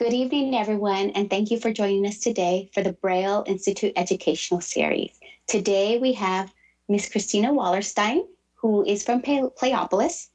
[0.00, 4.60] Good evening, everyone, and thank you for joining us today for the Braille Institute Educational
[4.60, 5.18] Series.
[5.48, 6.54] Today we have
[6.88, 8.20] Miss Christina Wallerstein,
[8.54, 10.28] who is from Playopolis,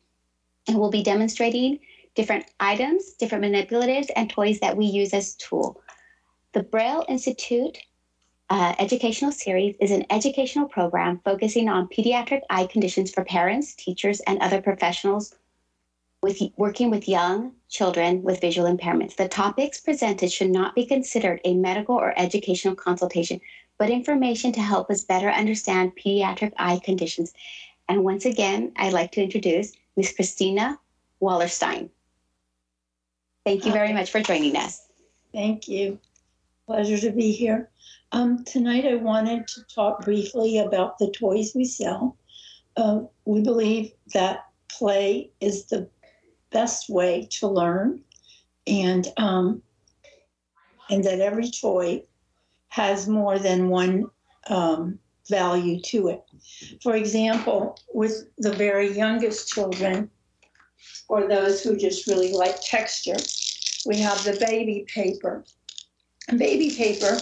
[0.68, 1.80] and will be demonstrating
[2.14, 5.82] different items, different manipulatives, and toys that we use as tool.
[6.52, 7.78] The Braille Institute
[8.50, 14.20] uh, Educational Series is an educational program focusing on pediatric eye conditions for parents, teachers,
[14.28, 15.34] and other professionals
[16.24, 19.18] with working with young children with visual impairments.
[19.18, 23.42] The topics presented should not be considered a medical or educational consultation,
[23.78, 27.34] but information to help us better understand pediatric eye conditions.
[27.90, 30.14] And once again, I'd like to introduce Ms.
[30.16, 30.80] Christina
[31.22, 31.90] Wallerstein.
[33.46, 34.88] Thank you very much for joining us.
[35.34, 36.00] Thank you.
[36.66, 37.70] Pleasure to be here.
[38.14, 42.16] Um, tonight, I wanted to talk briefly about the toys we sell.
[42.78, 45.90] Uh, we believe that play is the
[46.54, 48.02] best way to learn,
[48.68, 49.62] and um,
[50.90, 52.04] and that every toy
[52.70, 54.06] has more than one
[54.48, 56.24] um, value to it.
[56.82, 60.10] For example, with the very youngest children,
[61.10, 63.18] or those who just really like texture,
[63.86, 65.44] we have the baby paper.
[66.30, 67.18] And Baby paper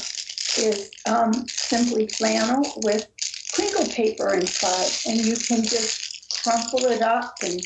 [0.58, 3.08] is um, simply flannel with
[3.54, 7.60] crinkle paper inside, and you can just crumple it up and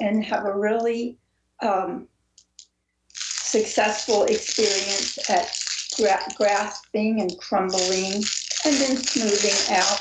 [0.00, 1.18] and have a really
[1.62, 2.08] um,
[3.12, 5.50] successful experience at
[5.96, 8.22] gra- grasping and crumbling
[8.64, 10.00] and then smoothing out.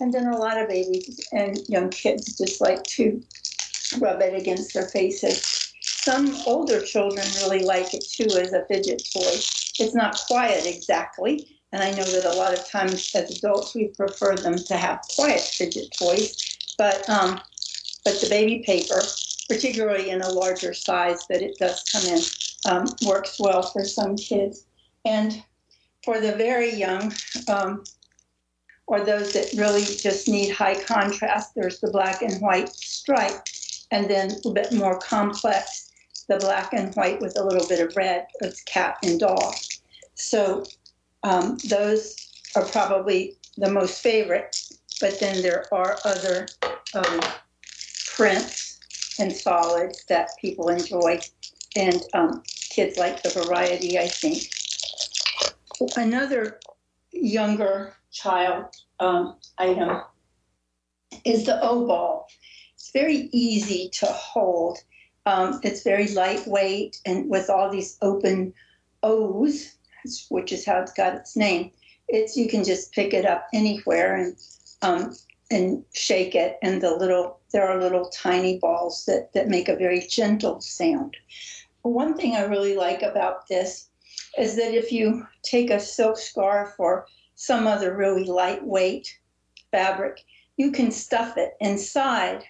[0.00, 3.22] And then a lot of babies and young kids just like to
[4.00, 5.72] rub it against their faces.
[5.80, 9.34] Some older children really like it too as a fidget toy.
[9.78, 13.88] It's not quiet exactly, and I know that a lot of times as adults we
[13.88, 16.36] prefer them to have quiet fidget toys,
[16.76, 17.40] but um,
[18.04, 19.00] but the baby paper
[19.48, 22.20] particularly in a larger size that it does come in,
[22.70, 24.66] um, works well for some kids.
[25.04, 25.42] And
[26.04, 27.12] for the very young,
[27.48, 27.84] um,
[28.86, 33.46] or those that really just need high contrast, there's the black and white stripe,
[33.90, 35.90] and then a little bit more complex,
[36.28, 39.54] the black and white with a little bit of red, it's cat and dog.
[40.14, 40.64] So
[41.22, 42.16] um, those
[42.56, 44.56] are probably the most favorite,
[45.00, 46.48] but then there are other
[46.94, 47.20] um,
[48.14, 48.61] prints
[49.18, 51.20] and solid that people enjoy,
[51.76, 54.48] and um, kids like the variety, I think.
[55.96, 56.60] Another
[57.10, 58.66] younger child
[59.00, 60.02] um, item
[61.24, 62.28] is the O ball.
[62.74, 64.78] It's very easy to hold.
[65.26, 68.52] Um, it's very lightweight and with all these open
[69.02, 69.76] O's,
[70.30, 71.70] which is how it's got its name.
[72.08, 74.36] It's you can just pick it up anywhere and
[74.82, 75.14] um,
[75.50, 79.76] and shake it, and the little there are little tiny balls that, that make a
[79.76, 81.16] very gentle sound.
[81.82, 83.88] One thing I really like about this
[84.38, 89.18] is that if you take a silk scarf or some other really lightweight
[89.70, 90.24] fabric,
[90.56, 92.44] you can stuff it inside.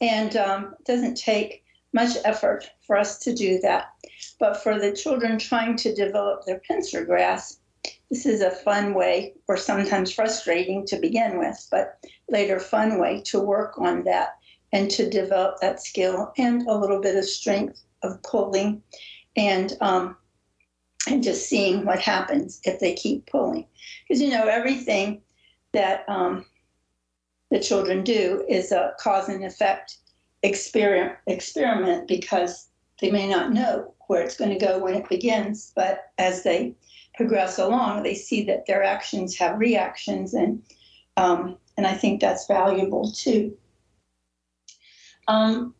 [0.00, 3.92] And um, it doesn't take much effort for us to do that.
[4.38, 7.60] But for the children trying to develop their pincer grasp,
[8.10, 13.20] this is a fun way, or sometimes frustrating to begin with, but later fun way
[13.22, 14.36] to work on that
[14.72, 18.82] and to develop that skill and a little bit of strength of pulling
[19.36, 20.16] and um,
[21.08, 23.66] and just seeing what happens if they keep pulling.
[24.08, 25.20] Because you know everything
[25.72, 26.46] that um,
[27.50, 29.98] the children do is a cause and effect
[30.42, 32.68] experiment experiment because
[33.00, 36.74] they may not know where it's going to go when it begins, but as they
[37.16, 40.62] progress along, they see that their actions have reactions, and
[41.16, 43.56] um, and I think that's valuable too.
[45.28, 45.74] Um,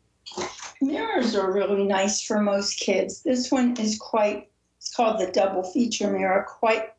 [0.80, 3.22] mirrors are really nice for most kids.
[3.22, 4.48] This one is quite.
[4.78, 6.90] It's called the double feature mirror, quite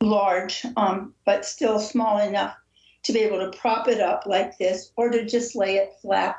[0.00, 2.54] large, um, but still small enough
[3.04, 6.36] to be able to prop it up like this, or to just lay it flat.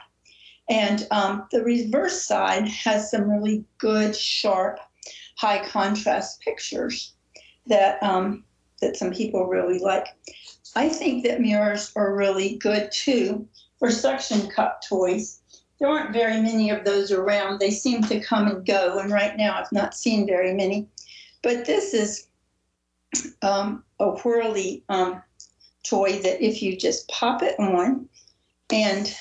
[0.70, 4.80] And um, the reverse side has some really good, sharp,
[5.38, 7.14] high contrast pictures
[7.68, 8.44] that um,
[8.82, 10.08] that some people really like.
[10.76, 13.48] I think that mirrors are really good too
[13.80, 15.40] for suction cup toys.
[15.80, 17.60] There aren't very many of those around.
[17.60, 20.88] They seem to come and go, and right now I've not seen very many.
[21.44, 22.28] But this is
[23.42, 25.22] um, a whirly um,
[25.84, 28.10] toy that if you just pop it on
[28.72, 29.16] and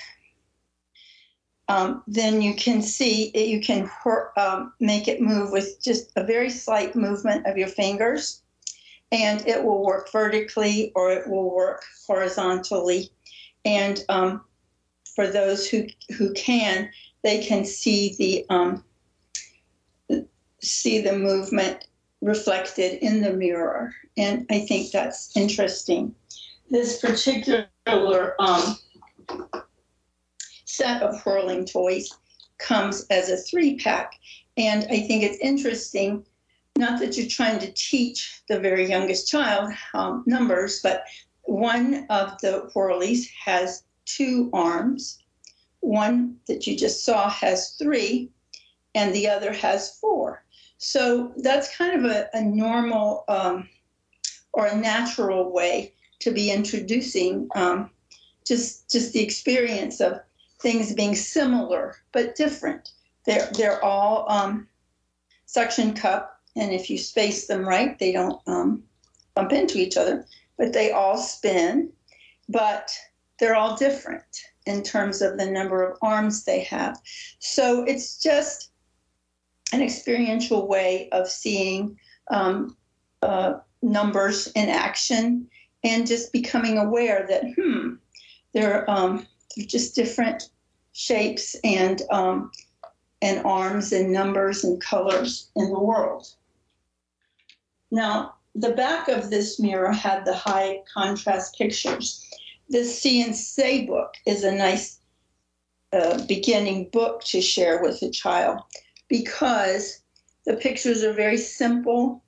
[1.68, 3.90] um, then you can see it, you can
[4.36, 8.42] um, make it move with just a very slight movement of your fingers
[9.14, 13.11] and it will work vertically or it will work horizontally
[13.64, 14.44] and um,
[15.14, 15.87] for those who
[16.19, 16.90] who can
[17.22, 18.84] they can see the um,
[20.61, 21.87] see the movement
[22.20, 23.94] reflected in the mirror.
[24.16, 26.14] And I think that's interesting.
[26.70, 27.69] This particular
[28.38, 28.76] um,
[30.64, 32.11] set of whirling toys
[32.58, 34.12] comes as a three pack.
[34.56, 36.25] And I think it's interesting,
[36.76, 41.05] not that you're trying to teach the very youngest child um, numbers, but
[41.43, 45.19] one of the whirlies has two arms.
[45.81, 48.31] One that you just saw has three,
[48.94, 50.44] and the other has four.
[50.79, 53.69] So that's kind of a, a normal um,
[54.53, 57.91] or a natural way to be introducing um,
[58.47, 60.21] just just the experience of
[60.61, 62.91] things being similar but different.
[63.26, 64.69] They're they're all um,
[65.47, 68.82] suction cup, and if you space them right, they don't um,
[69.34, 70.26] bump into each other.
[70.56, 71.90] But they all spin,
[72.48, 72.90] but
[73.40, 74.22] they're all different
[74.66, 77.00] in terms of the number of arms they have.
[77.40, 78.70] So it's just
[79.72, 81.98] an experiential way of seeing
[82.30, 82.76] um,
[83.22, 85.48] uh, numbers in action
[85.82, 87.94] and just becoming aware that, hmm,
[88.52, 90.50] they're, um, they're just different
[90.92, 92.50] shapes and, um,
[93.20, 96.28] and arms and numbers and colors in the world.
[97.94, 102.29] Now, the back of this mirror had the high contrast pictures.
[102.69, 104.99] This Say book is a nice
[105.93, 108.58] uh, beginning book to share with a child
[109.08, 110.02] because
[110.44, 112.25] the pictures are very simple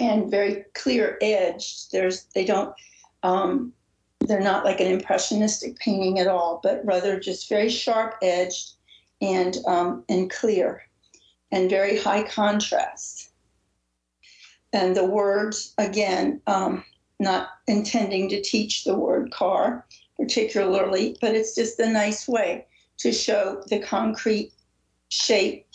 [0.00, 1.92] and very clear edged.
[1.92, 2.74] There's they don't
[3.22, 3.72] um,
[4.26, 8.72] they're not like an impressionistic painting at all, but rather just very sharp edged
[9.20, 10.82] and um, and clear
[11.52, 13.31] and very high contrast.
[14.72, 16.84] And the words again, um,
[17.20, 19.86] not intending to teach the word car
[20.16, 22.66] particularly, but it's just a nice way
[22.98, 24.52] to show the concrete
[25.08, 25.66] shape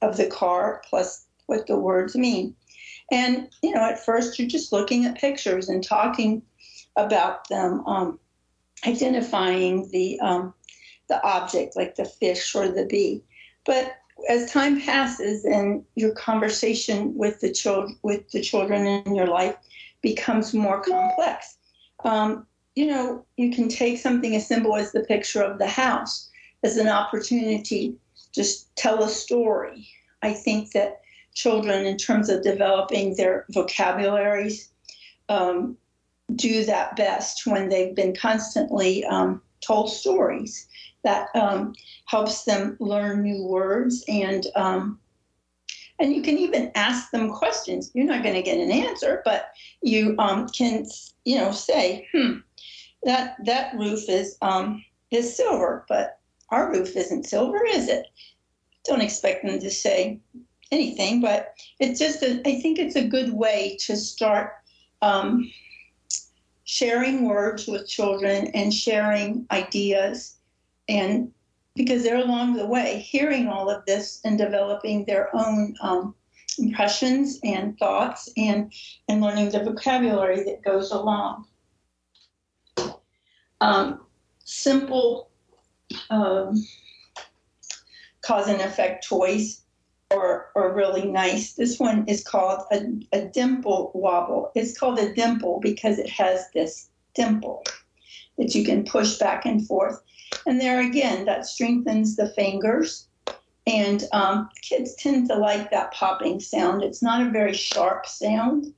[0.00, 2.54] of the car plus what the words mean.
[3.10, 6.42] And, you know, at first you're just looking at pictures and talking
[6.96, 8.18] about them, um,
[8.86, 10.54] identifying the, um,
[11.08, 13.22] the object like the fish or the bee.
[13.64, 13.94] But
[14.28, 19.56] as time passes and your conversation with the, children with the children in your life
[20.00, 21.56] becomes more complex,
[22.04, 26.30] um, you know, you can take something as simple as the picture of the house
[26.62, 27.96] as an opportunity
[28.32, 29.88] just tell a story.
[30.22, 31.00] I think that
[31.34, 34.70] children, in terms of developing their vocabularies,
[35.28, 35.76] um,
[36.34, 40.66] do that best when they've been constantly um, told stories.
[41.04, 41.74] That um,
[42.06, 44.98] helps them learn new words and um,
[45.98, 47.90] and you can even ask them questions.
[47.94, 49.50] You're not going to get an answer, but
[49.82, 50.86] you um, can
[51.24, 52.38] you know say, hmm,
[53.02, 56.18] that that roof is um, is silver, but
[56.52, 58.06] our roof isn't silver, is it?
[58.84, 60.20] Don't expect them to say
[60.70, 64.52] anything, but it's just, a, I think it's a good way to start
[65.00, 65.50] um,
[66.64, 70.36] sharing words with children and sharing ideas.
[70.88, 71.32] And
[71.74, 76.14] because they're along the way hearing all of this and developing their own um,
[76.58, 78.72] impressions and thoughts and,
[79.08, 81.46] and learning the vocabulary that goes along.
[83.60, 84.00] Um,
[84.44, 85.30] simple
[86.10, 86.66] um,
[88.22, 89.62] cause and effect toys
[90.10, 91.54] are, are really nice.
[91.54, 92.82] This one is called a,
[93.12, 94.50] a dimple wobble.
[94.54, 97.64] It's called a dimple because it has this dimple
[98.38, 100.00] that you can push back and forth.
[100.46, 103.06] And there again, that strengthens the fingers.
[103.66, 106.82] And um, kids tend to like that popping sound.
[106.82, 108.74] It's not a very sharp sound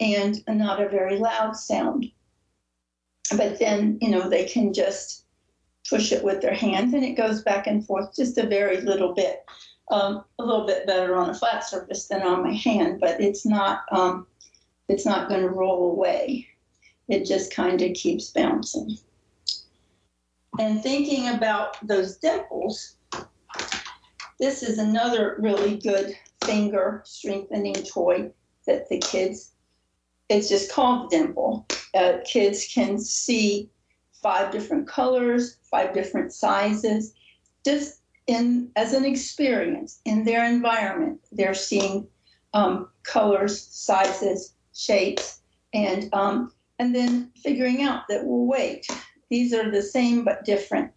[0.00, 2.10] and not a very loud sound.
[3.36, 5.24] But then, you know, they can just
[5.88, 9.14] push it with their hands and it goes back and forth just a very little
[9.14, 9.44] bit.
[9.90, 13.44] Um, a little bit better on a flat surface than on my hand, but it's
[13.44, 14.26] not um,
[14.88, 16.48] it's not going to roll away.
[17.08, 18.96] It just kind of keeps bouncing.
[20.58, 22.96] And thinking about those dimples,
[24.38, 28.30] this is another really good finger strengthening toy
[28.66, 29.52] that the kids.
[30.28, 31.66] It's just called dimple.
[31.94, 33.68] Uh, kids can see
[34.22, 37.14] five different colors, five different sizes,
[37.64, 41.20] just in as an experience in their environment.
[41.30, 42.06] They're seeing
[42.54, 45.40] um, colors, sizes, shapes,
[45.74, 48.86] and um, and then figuring out that well, wait,
[49.34, 50.92] these are the same but different.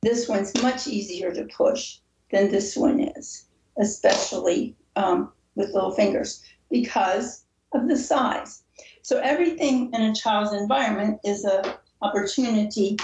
[0.00, 1.98] This one's much easier to push
[2.30, 7.44] than this one is, especially um, with little fingers because
[7.74, 8.62] of the size.
[9.02, 12.96] So everything in a child's environment is a opportunity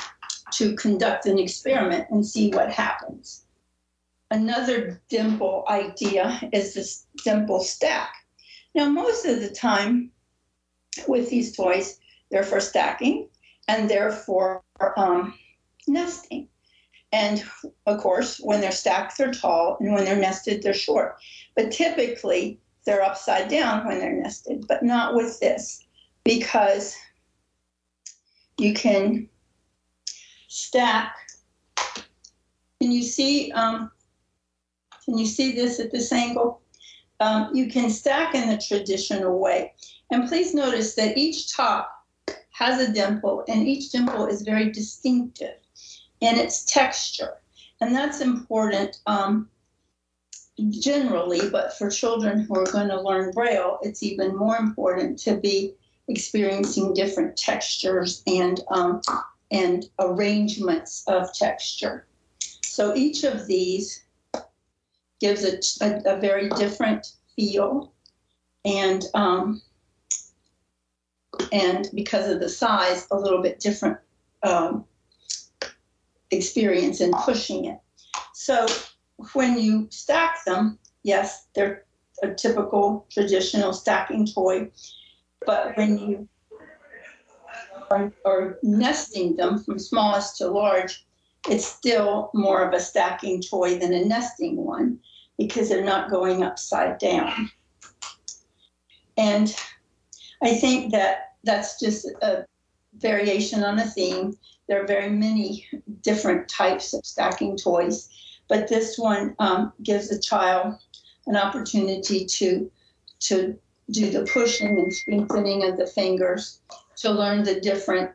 [0.52, 3.44] to conduct an experiment and see what happens.
[4.30, 8.12] another dimple idea is this dimple stack.
[8.74, 10.10] Now, most of the time
[11.06, 13.28] with these toys, they're for stacking
[13.68, 14.62] and they're for
[14.96, 15.34] um,
[15.86, 16.48] nesting.
[17.12, 17.42] And
[17.86, 21.16] of course, when they're stacked, they're tall, and when they're nested, they're short.
[21.56, 25.84] But typically, they're upside down when they're nested, but not with this
[26.24, 26.94] because
[28.58, 29.28] you can
[30.48, 31.14] stack.
[32.80, 33.50] Can you see?
[33.52, 33.90] Um,
[35.04, 36.60] can you see this at this angle?
[37.20, 39.72] Um, you can stack in the traditional way.
[40.10, 41.90] And please notice that each top
[42.58, 45.58] has a dimple, and each dimple is very distinctive
[46.20, 47.34] in its texture.
[47.80, 49.48] And that's important um,
[50.68, 55.36] generally, but for children who are going to learn Braille, it's even more important to
[55.36, 55.74] be
[56.08, 59.02] experiencing different textures and, um,
[59.52, 62.06] and arrangements of texture.
[62.64, 64.02] So each of these
[65.20, 67.92] gives a, a, a very different feel.
[68.64, 69.62] And um,
[71.52, 73.98] and because of the size, a little bit different
[74.42, 74.84] um,
[76.30, 77.78] experience in pushing it.
[78.34, 78.66] So
[79.32, 81.84] when you stack them, yes, they're
[82.22, 84.70] a typical traditional stacking toy,
[85.46, 86.28] but when you
[87.90, 91.06] are, are nesting them from smallest to large,
[91.48, 94.98] it's still more of a stacking toy than a nesting one
[95.38, 97.50] because they're not going upside down.
[99.16, 99.54] And
[100.42, 102.44] I think that that's just a
[102.98, 104.36] variation on a theme.
[104.68, 105.66] There are very many
[106.02, 108.08] different types of stacking toys,
[108.48, 110.74] but this one um, gives a child
[111.26, 112.70] an opportunity to
[113.20, 113.58] to
[113.90, 116.60] do the pushing and strengthening of the fingers,
[116.96, 118.10] to learn the different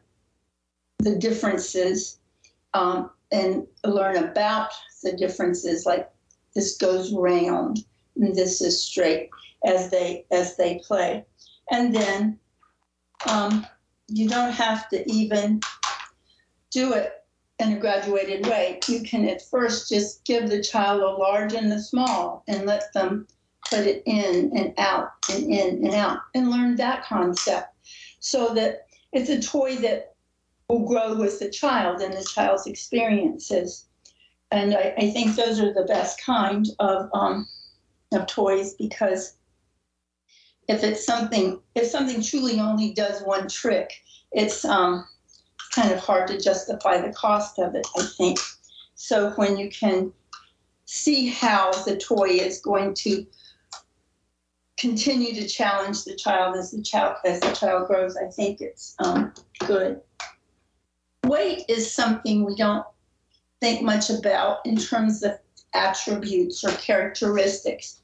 [0.99, 2.19] the differences,
[2.73, 5.85] um, and learn about the differences.
[5.85, 6.09] Like
[6.55, 7.83] this goes round
[8.15, 9.29] and this is straight
[9.65, 11.25] as they as they play,
[11.71, 12.39] and then
[13.29, 13.65] um,
[14.07, 15.59] you don't have to even
[16.71, 17.23] do it
[17.59, 18.79] in a graduated way.
[18.87, 22.91] You can at first just give the child a large and a small and let
[22.93, 23.27] them
[23.69, 27.73] put it in and out and in and out and learn that concept
[28.19, 30.15] so that it's a toy that
[30.67, 33.85] will grow with the child and the child's experiences.
[34.51, 37.47] And I, I think those are the best kind of, um,
[38.11, 39.35] of toys because
[40.67, 43.91] if it's something if something truly only does one trick,
[44.31, 45.05] it's um,
[45.73, 47.85] kind of hard to justify the cost of it.
[47.97, 48.39] I think
[48.95, 49.31] so.
[49.31, 50.11] When you can
[50.85, 53.25] see how the toy is going to
[54.77, 58.95] continue to challenge the child as the child as the child grows, I think it's
[58.99, 59.33] um,
[59.65, 60.01] good.
[61.25, 62.85] Weight is something we don't
[63.61, 65.39] think much about in terms of
[65.73, 68.02] attributes or characteristics.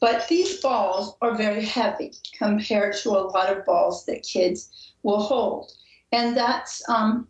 [0.00, 5.20] But these balls are very heavy compared to a lot of balls that kids will
[5.20, 5.72] hold.
[6.12, 7.28] And that's, um,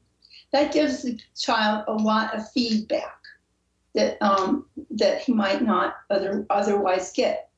[0.53, 3.19] that gives the child a lot of feedback
[3.95, 7.51] that, um, that he might not other, otherwise get.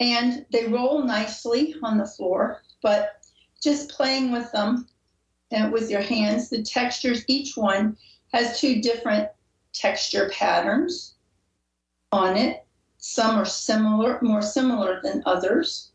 [0.00, 3.24] And they roll nicely on the floor, but
[3.62, 4.88] just playing with them
[5.50, 7.96] and with your hands, the textures, each one
[8.32, 9.28] has two different
[9.72, 11.14] texture patterns
[12.12, 12.65] on it
[13.06, 15.92] some are similar, more similar than others,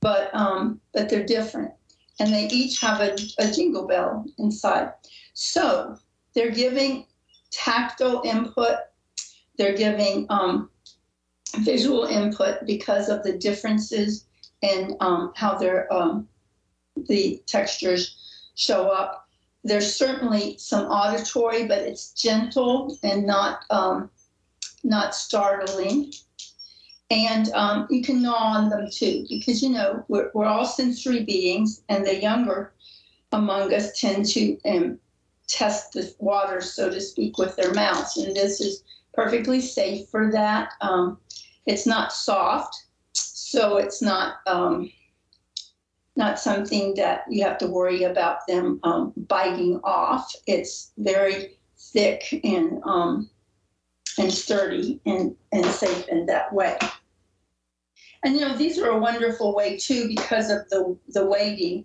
[0.00, 1.72] but um, but they're different,
[2.18, 4.92] and they each have a, a jingle bell inside.
[5.34, 5.98] So
[6.34, 7.04] they're giving
[7.50, 8.78] tactile input.
[9.58, 10.70] They're giving um,
[11.58, 14.24] visual input because of the differences
[14.62, 16.28] in um, how their um,
[17.08, 18.16] the textures
[18.54, 19.28] show up.
[19.64, 24.10] There's certainly some auditory, but it's gentle and not um,
[24.82, 26.10] not startling
[27.10, 31.24] and um, you can gnaw on them too because you know we're, we're all sensory
[31.24, 32.72] beings and the younger
[33.32, 34.98] among us tend to um,
[35.46, 38.16] test the water so to speak with their mouths.
[38.16, 38.82] And this is
[39.14, 40.72] perfectly safe for that.
[40.80, 41.18] Um,
[41.66, 44.92] it's not soft so it's not um,
[46.16, 50.30] not something that you have to worry about them um, biting off.
[50.46, 53.30] It's very thick and um,
[54.18, 56.76] and sturdy and, and safe in that way.
[58.24, 61.84] And you know, these are a wonderful way too because of the the weighting.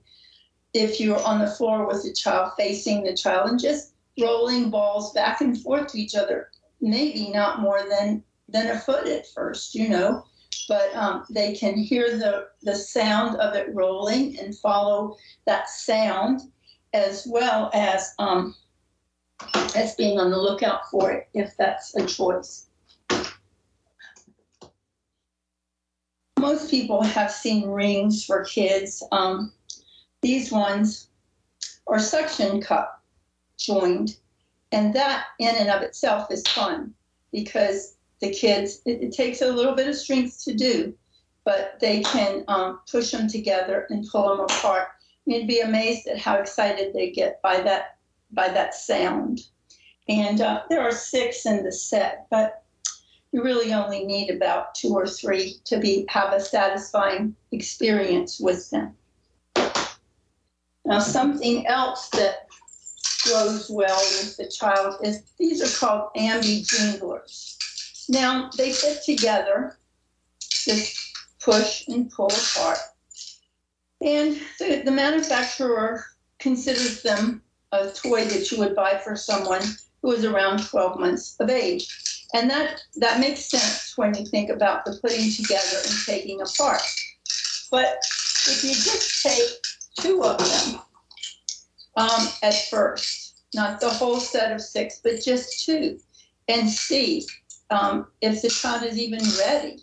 [0.73, 5.13] If you're on the floor with the child facing the child and just rolling balls
[5.13, 6.49] back and forth to each other,
[6.81, 10.25] maybe not more than than a foot at first, you know,
[10.67, 16.41] but um, they can hear the the sound of it rolling and follow that sound,
[16.93, 18.55] as well as um,
[19.75, 22.67] as being on the lookout for it if that's a choice.
[26.43, 29.01] Most people have seen rings for kids.
[29.13, 29.53] Um,
[30.21, 31.07] these ones
[31.87, 33.01] are suction cup
[33.57, 34.17] joined,
[34.73, 36.93] and that in and of itself is fun
[37.31, 40.93] because the kids, it, it takes a little bit of strength to do,
[41.45, 44.89] but they can um, push them together and pull them apart.
[45.25, 47.95] You'd be amazed at how excited they get by that
[48.33, 49.39] by that sound.
[50.09, 52.62] And uh, there are six in the set, but
[53.33, 58.69] you really only need about two or three to be have a satisfying experience with
[58.69, 58.95] them.
[60.85, 62.47] Now, something else that
[63.27, 67.57] goes well with the child is these are called ambi jinglers.
[68.07, 69.77] Now they fit together,
[70.39, 70.95] just
[71.41, 72.77] push and pull apart.
[74.01, 76.03] And the, the manufacturer
[76.37, 79.63] considers them a toy that you would buy for someone
[80.01, 82.12] who is around 12 months of age.
[82.33, 86.81] And that, that makes sense when you think about the putting together and taking apart.
[87.69, 87.97] But
[88.47, 89.49] if you just take
[89.99, 90.81] two of them
[91.95, 95.99] um, at first, not the whole set of six, but just two,
[96.47, 97.25] and see
[97.69, 99.79] um, if the child is even ready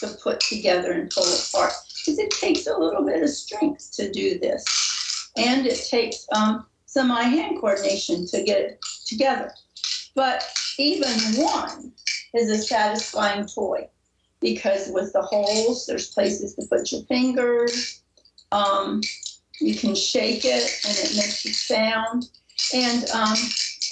[0.00, 1.72] to put together and pull apart.
[1.98, 5.30] Because it takes a little bit of strength to do this.
[5.36, 9.52] And it takes um, some eye hand coordination to get it together.
[10.14, 10.44] But
[10.78, 11.10] even
[11.42, 11.92] one
[12.34, 13.88] is a satisfying toy
[14.40, 18.02] because with the holes, there's places to put your fingers.
[18.52, 19.02] Um,
[19.60, 22.30] you can shake it and it makes a sound,
[22.72, 23.36] and um,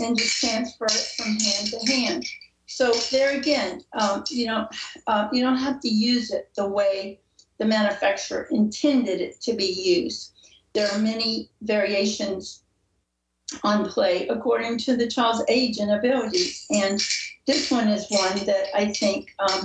[0.00, 2.24] and just transfer it from hand to hand.
[2.66, 4.68] So there again, um, you know,
[5.06, 7.20] uh, you don't have to use it the way
[7.58, 10.32] the manufacturer intended it to be used.
[10.72, 12.62] There are many variations
[13.62, 17.00] on play according to the child's age and abilities, and
[17.46, 19.64] this one is one that I think um,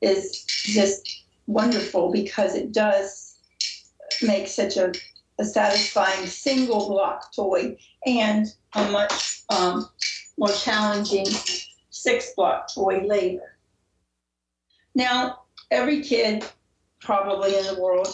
[0.00, 3.36] is just wonderful because it does
[4.22, 4.92] make such a,
[5.38, 9.88] a satisfying single block toy and a much um,
[10.38, 11.26] more challenging
[11.90, 13.56] six block toy later.
[14.94, 16.44] Now, every kid
[17.00, 18.08] probably in the world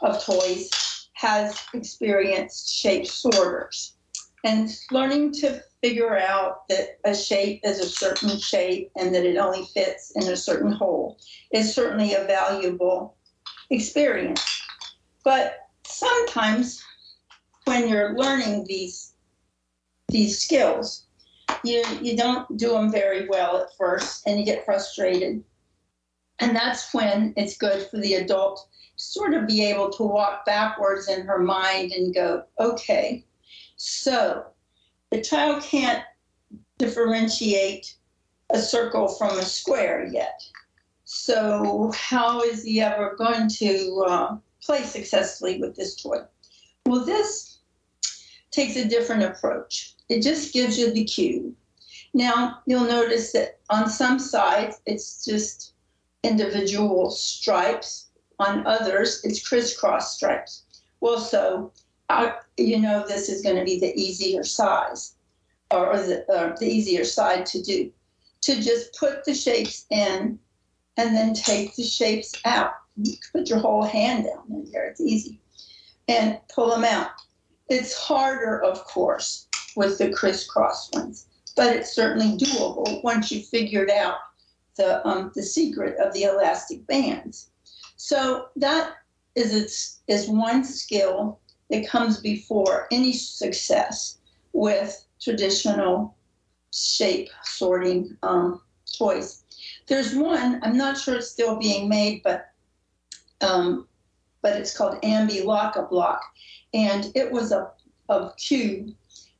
[0.00, 0.70] of toys
[1.14, 3.95] has experienced shape sorters.
[4.46, 9.36] And learning to figure out that a shape is a certain shape and that it
[9.36, 11.18] only fits in a certain hole
[11.50, 13.16] is certainly a valuable
[13.70, 14.40] experience.
[15.24, 16.80] But sometimes
[17.64, 19.14] when you're learning these
[20.10, 21.06] these skills,
[21.64, 25.42] you you don't do them very well at first and you get frustrated
[26.38, 31.08] and that's when it's good for the adult sort of be able to walk backwards
[31.08, 33.24] in her mind and go okay
[33.76, 34.46] so
[35.10, 36.02] the child can't
[36.78, 37.94] differentiate
[38.50, 40.42] a circle from a square yet
[41.04, 46.18] so how is he ever going to uh, play successfully with this toy
[46.86, 47.58] well this
[48.50, 51.54] takes a different approach it just gives you the cue.
[52.14, 55.74] Now, you'll notice that on some sides, it's just
[56.22, 58.08] individual stripes.
[58.38, 60.64] On others, it's crisscross stripes.
[61.00, 61.72] Well, so
[62.56, 65.16] you know this is going to be the easier size
[65.70, 67.90] or the, uh, the easier side to do.
[68.42, 70.38] To just put the shapes in
[70.96, 72.72] and then take the shapes out.
[72.96, 75.40] You put your whole hand down in there, it's easy.
[76.08, 77.10] And pull them out.
[77.68, 81.26] It's harder, of course, with the crisscross ones.
[81.56, 84.18] But it's certainly doable once you've figured out
[84.76, 87.50] the, um, the secret of the elastic bands.
[87.96, 88.94] So that
[89.34, 94.18] is, its, is one skill that comes before any success
[94.52, 96.16] with traditional
[96.72, 98.60] shape sorting um,
[98.96, 99.44] toys.
[99.86, 102.50] There's one, I'm not sure it's still being made, but
[103.40, 103.86] um,
[104.42, 106.22] but it's called Ambi Lock-a-Block.
[106.72, 107.70] And it was a,
[108.08, 108.94] a cube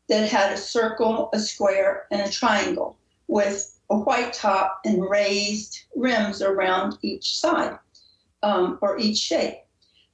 [0.09, 5.85] that had a circle, a square, and a triangle with a white top and raised
[5.95, 7.79] rims around each side
[8.43, 9.59] um, or each shape.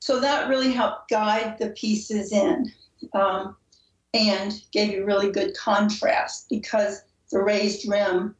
[0.03, 2.73] So that really helped guide the pieces in
[3.13, 3.55] um,
[4.13, 8.35] and gave you really good contrast because the raised rim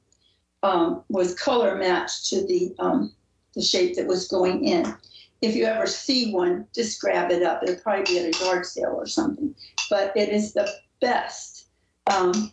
[0.65, 3.15] um, was color matched to the, um,
[3.55, 4.93] the shape that was going in.
[5.41, 7.63] If you ever see one, just grab it up.
[7.63, 9.55] It'll probably be at a yard sale or something.
[9.89, 10.69] But it is the
[11.01, 11.69] best
[12.13, 12.53] um,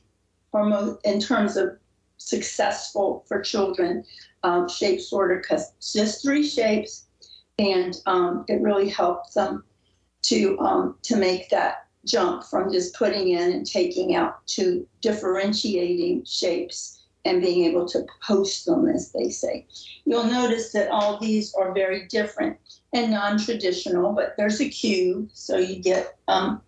[0.52, 1.80] hormone in terms of
[2.18, 4.04] successful for children
[4.44, 7.08] um, shape sorter because just three shapes
[7.60, 9.64] and um, it really helps them
[10.24, 16.24] to um, to make that jump from just putting in and taking out to differentiating
[16.26, 19.68] shapes and being able to post them, as they say.
[20.06, 22.58] You'll notice that all these are very different
[22.94, 26.62] and non-traditional, but there's a cube, so you get um,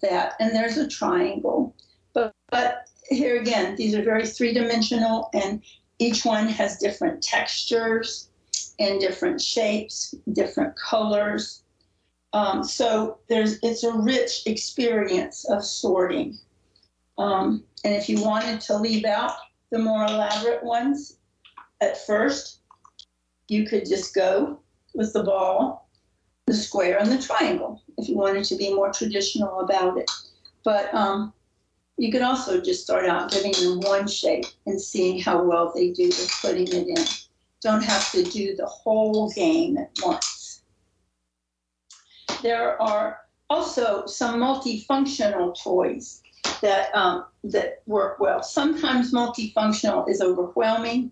[0.00, 1.74] that, and there's a triangle.
[2.12, 5.62] But, but here again, these are very three-dimensional, and
[5.98, 8.27] each one has different textures
[8.78, 11.62] and different shapes, different colors.
[12.32, 16.38] Um, so there's it's a rich experience of sorting.
[17.16, 19.32] Um, and if you wanted to leave out
[19.70, 21.18] the more elaborate ones
[21.80, 22.60] at first,
[23.48, 24.60] you could just go
[24.94, 25.88] with the ball,
[26.46, 30.10] the square, and the triangle if you wanted to be more traditional about it.
[30.64, 31.32] But um,
[31.96, 35.90] you could also just start out giving them one shape and seeing how well they
[35.90, 37.04] do with putting it in.
[37.60, 40.62] Don't have to do the whole game at once.
[42.42, 46.22] There are also some multifunctional toys
[46.60, 48.42] that um, that work well.
[48.42, 51.10] Sometimes multifunctional is overwhelming,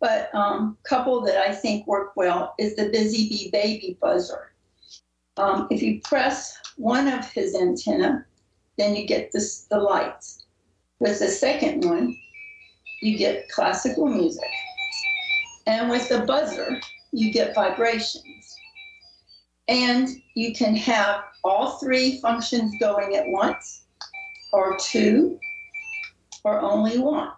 [0.00, 4.52] but a um, couple that I think work well is the Busy Bee Baby Buzzer.
[5.36, 8.24] Um, if you press one of his antenna,
[8.78, 10.44] then you get this, the lights.
[11.00, 12.16] With the second one,
[13.02, 14.50] you get classical music.
[15.66, 16.80] And with the buzzer,
[17.12, 18.56] you get vibrations.
[19.68, 23.86] And you can have all three functions going at once
[24.52, 25.38] or two,
[26.44, 27.32] or only one.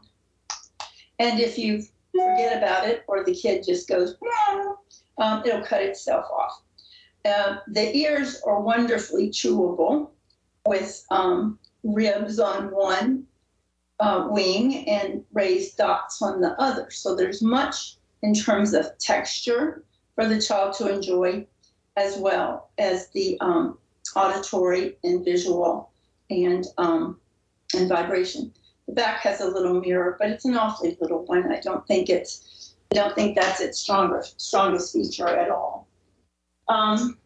[1.18, 4.16] And if you forget about it, or the kid just goes,
[5.18, 6.62] um, it'll cut itself off.
[7.24, 10.10] Uh, the ears are wonderfully chewable
[10.66, 13.26] with um, ribs on one
[14.00, 16.90] uh, wing and raised dots on the other.
[16.90, 21.46] So there's much in terms of texture for the child to enjoy,
[21.96, 23.78] as well as the um,
[24.14, 25.90] auditory and visual
[26.30, 27.20] and um,
[27.74, 28.52] and vibration.
[28.86, 31.52] The back has a little mirror, but it's an awfully little one.
[31.52, 35.88] I don't think it's I don't think that's its strongest strongest feature at all.
[36.68, 37.18] Um,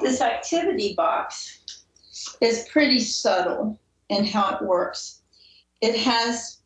[0.00, 1.82] this activity box
[2.40, 5.22] is pretty subtle in how it works.
[5.80, 6.58] It has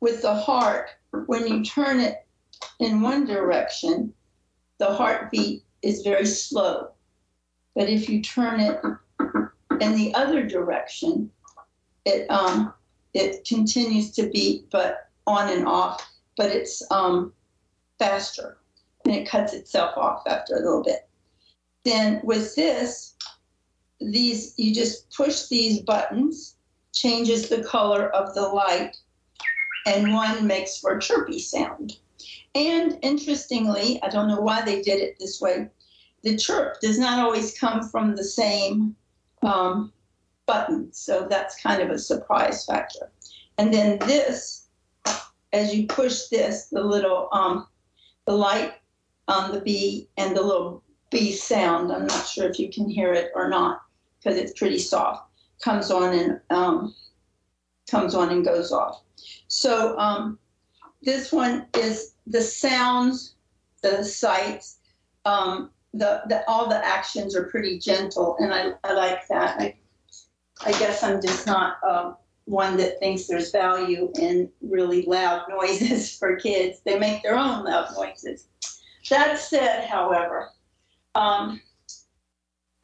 [0.00, 0.90] with the heart,
[1.26, 2.25] when you turn it
[2.78, 4.12] in one direction,
[4.78, 6.90] the heartbeat is very slow.
[7.74, 8.80] But if you turn it
[9.80, 11.30] in the other direction,
[12.04, 12.72] it um,
[13.14, 17.32] it continues to beat, but on and off, but it's um,
[17.98, 18.58] faster
[19.04, 21.08] and it cuts itself off after a little bit.
[21.84, 23.14] Then with this,
[24.00, 26.56] these you just push these buttons,
[26.92, 28.96] changes the color of the light,
[29.86, 31.98] and one makes for a chirpy sound.
[32.56, 35.68] And interestingly, I don't know why they did it this way.
[36.22, 38.96] The chirp does not always come from the same
[39.42, 39.92] um,
[40.46, 40.90] button.
[40.90, 43.12] So that's kind of a surprise factor.
[43.58, 44.68] And then this,
[45.52, 47.66] as you push this, the little, um,
[48.24, 48.72] the light
[49.28, 53.12] on the bee and the little bee sound, I'm not sure if you can hear
[53.12, 53.82] it or not
[54.18, 55.28] because it's pretty soft,
[55.62, 56.94] comes on and um,
[57.90, 59.02] comes on and goes off.
[59.48, 60.38] So um,
[61.06, 63.36] this one is the sounds,
[63.82, 64.78] the sights,
[65.24, 69.58] um, the, the all the actions are pretty gentle, and I, I like that.
[69.58, 69.76] I
[70.64, 72.16] I guess I'm just not um,
[72.46, 76.80] one that thinks there's value in really loud noises for kids.
[76.84, 78.48] They make their own loud noises.
[79.08, 80.50] That said, however,
[81.14, 81.60] um,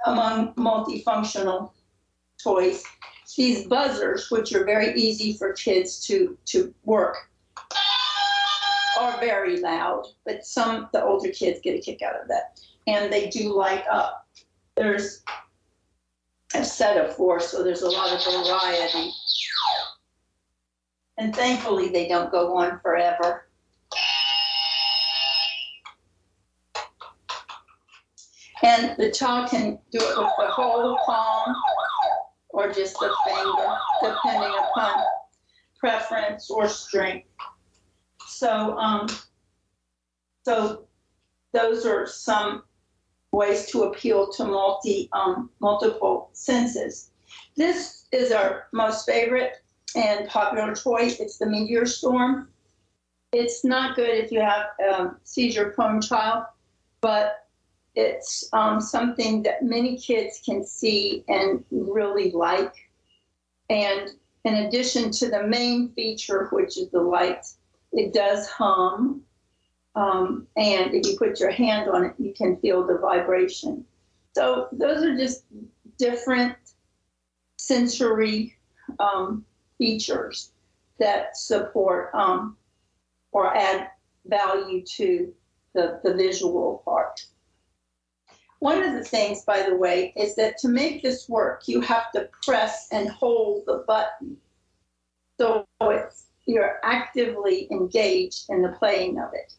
[0.06, 1.72] among multifunctional
[2.42, 2.84] toys,
[3.36, 7.16] these buzzers, which are very easy for kids to, to work,
[9.02, 12.60] are very loud, but some, the older kids get a kick out of that.
[12.86, 14.26] And they do light up.
[14.76, 15.22] There's
[16.54, 19.10] a set of four, so there's a lot of variety.
[21.18, 23.48] And thankfully, they don't go on forever.
[28.64, 31.54] And the child can do it with the whole palm
[32.50, 35.02] or just the finger, depending upon
[35.80, 37.26] preference or strength.
[38.32, 39.06] So, um,
[40.44, 40.84] so
[41.52, 42.64] those are some
[43.30, 47.10] ways to appeal to multi um, multiple senses.
[47.56, 49.58] This is our most favorite
[49.94, 51.10] and popular toy.
[51.20, 52.48] It's the Meteor Storm.
[53.32, 56.44] It's not good if you have a seizure-prone child,
[57.00, 57.46] but
[57.94, 62.74] it's um, something that many kids can see and really like.
[63.70, 64.10] And
[64.44, 67.58] in addition to the main feature, which is the lights,
[67.92, 69.22] it does hum
[69.94, 73.84] um, and if you put your hand on it, you can feel the vibration.
[74.34, 75.44] So those are just
[75.98, 76.56] different
[77.58, 78.56] sensory
[78.98, 79.44] um,
[79.78, 80.52] features
[80.98, 82.56] that support um,
[83.32, 83.88] or add
[84.26, 85.32] value to
[85.74, 87.26] the, the visual part.
[88.60, 92.12] One of the things, by the way, is that to make this work, you have
[92.12, 94.36] to press and hold the button.
[95.38, 99.54] So it's, you're actively engaged in the playing of it.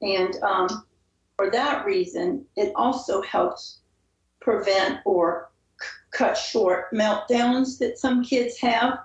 [0.00, 0.86] And um,
[1.36, 3.80] for that reason, it also helps
[4.40, 8.98] prevent or c- cut short meltdowns that some kids have.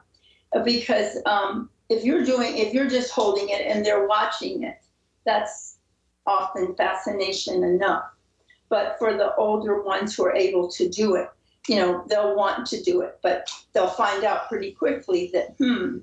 [0.63, 4.77] Because um, if you're doing, if you're just holding it and they're watching it,
[5.25, 5.77] that's
[6.27, 8.05] often fascination enough.
[8.69, 11.29] But for the older ones who are able to do it,
[11.67, 15.99] you know, they'll want to do it, but they'll find out pretty quickly that, hmm,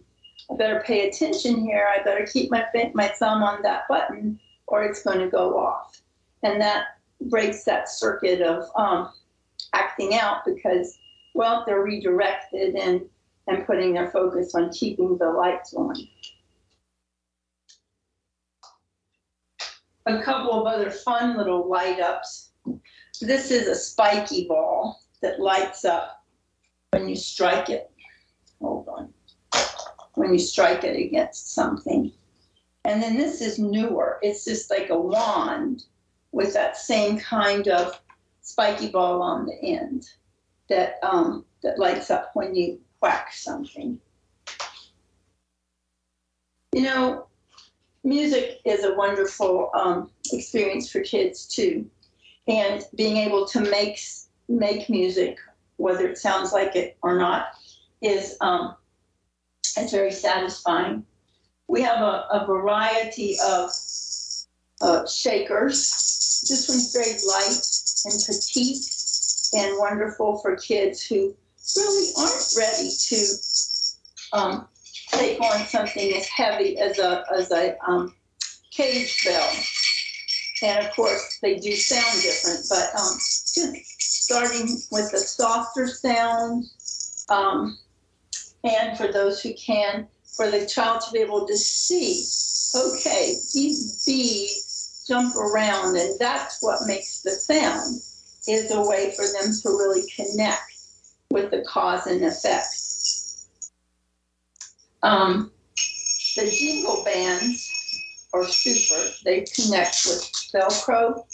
[0.50, 1.88] I better pay attention here.
[1.92, 6.00] I better keep my my thumb on that button, or it's going to go off.
[6.42, 9.12] And that breaks that circuit of um,
[9.74, 10.96] acting out because
[11.34, 13.02] well they're redirected and
[13.46, 15.96] and putting their focus on keeping the lights on.
[20.06, 22.50] A couple of other fun little light ups
[23.20, 26.24] this is a spiky ball that lights up
[26.90, 27.89] when you strike it
[30.14, 32.12] when you strike it against something.
[32.84, 34.18] And then this is newer.
[34.22, 35.84] It's just like a wand
[36.32, 38.00] with that same kind of
[38.42, 40.08] spiky ball on the end
[40.68, 43.98] that um, that lights up when you whack something.
[46.72, 47.26] You know,
[48.04, 51.90] music is a wonderful um, experience for kids too,
[52.46, 54.00] and being able to make
[54.48, 55.38] make music,
[55.76, 57.48] whether it sounds like it or not,
[58.00, 58.76] is um,
[59.76, 61.04] it's very satisfying.
[61.68, 63.70] We have a, a variety of
[64.80, 66.10] uh, shakers
[66.48, 68.84] this one's very light and petite
[69.52, 71.34] and wonderful for kids who
[71.76, 73.26] really aren't ready to
[74.32, 74.68] um,
[75.10, 78.14] take on something as heavy as a as a um,
[78.70, 79.52] cage bell.
[80.62, 86.66] And of course, they do sound different, but um, just starting with a softer sound,
[87.28, 87.78] um,
[88.64, 92.24] and for those who can, for the child to be able to see,
[92.76, 97.96] okay, these beads jump around, and that's what makes the sound,
[98.48, 100.62] is a way for them to really connect
[101.30, 102.76] with the cause and effect.
[105.02, 105.50] Um,
[106.36, 107.68] the jingle bands
[108.32, 109.10] are super.
[109.24, 111.24] They connect with Velcro,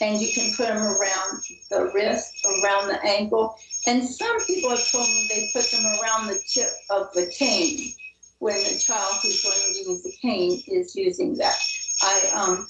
[0.00, 2.32] and you can put them around the wrist,
[2.62, 3.56] around the ankle.
[3.86, 7.92] And some people have told me they put them around the tip of the cane
[8.38, 11.56] when the child who's learning to use the cane is using that.
[12.02, 12.68] I um,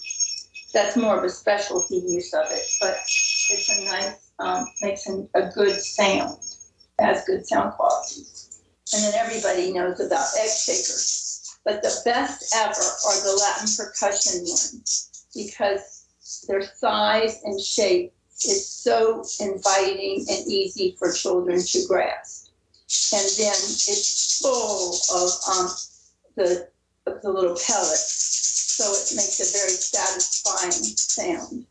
[0.73, 5.29] that's more of a specialty use of it, but it's a nice, um, makes an,
[5.35, 6.39] a good sound,
[6.99, 8.63] has good sound qualities.
[8.95, 11.59] And then everybody knows about egg shakers.
[11.65, 15.98] But the best ever are the Latin percussion ones because
[16.47, 18.13] their size and shape
[18.45, 22.51] is so inviting and easy for children to grasp.
[23.13, 25.71] And then it's full of um,
[26.37, 26.69] the,
[27.07, 28.29] of the little pellets
[28.79, 31.67] so it makes a very satisfying sound.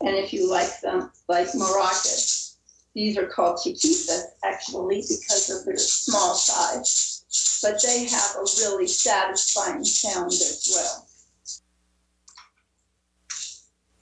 [0.00, 2.56] And if you like them, like maracas,
[2.94, 8.86] these are called chiquitas actually because of their small size, but they have a really
[8.86, 11.06] satisfying sound as well.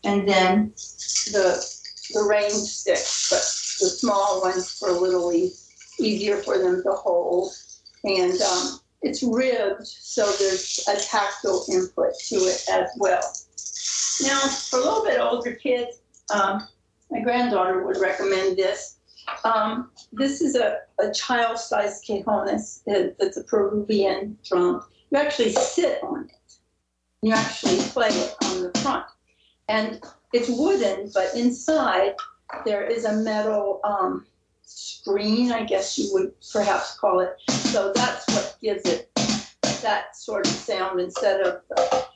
[0.07, 0.73] And then
[1.33, 1.77] the
[2.14, 3.42] the range sticks, but
[3.85, 5.33] the small ones for a little
[5.99, 7.53] easier for them to hold.
[8.05, 13.21] And um, it's ribbed, so there's a tactile input to it as well.
[14.23, 15.99] Now, for a little bit older kids,
[16.33, 16.66] um,
[17.11, 18.99] my granddaughter would recommend this.
[19.45, 22.83] Um, this is a, a child-sized cajones.
[22.87, 24.85] It's a Peruvian drum.
[25.11, 26.55] You actually sit on it.
[27.23, 29.05] You actually play it on the front.
[29.68, 30.00] And
[30.33, 32.14] it's wooden, but inside
[32.64, 34.26] there is a metal um,
[34.62, 37.35] screen, I guess you would perhaps call it.
[37.50, 39.11] So that's what gives it
[39.83, 42.12] that sort of sound instead of the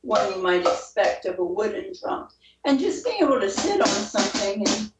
[0.00, 2.28] one you might expect of a wooden drum.
[2.64, 4.92] And just being able to sit on something and,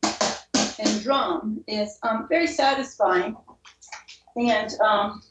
[0.78, 3.36] and drum is um, very satisfying.
[4.36, 5.22] And um,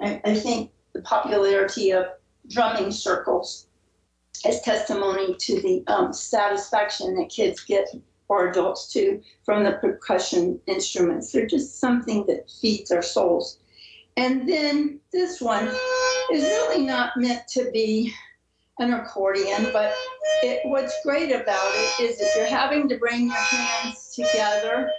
[0.00, 2.06] I, I think the popularity of
[2.48, 3.66] drumming circles
[4.46, 7.88] is testimony to the um, satisfaction that kids get
[8.28, 11.32] or adults too from the percussion instruments.
[11.32, 13.58] They're just something that feeds our souls.
[14.16, 15.68] And then this one
[16.32, 18.12] is really not meant to be
[18.78, 19.94] an accordion, but
[20.42, 24.90] it, what's great about it is if you're having to bring your hands together